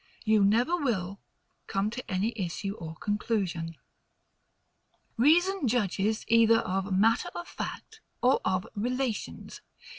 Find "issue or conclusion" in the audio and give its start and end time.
2.35-3.75